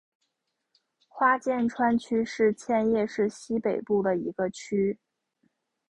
[1.07, 4.97] 花见川区是千叶市西北部的一个区。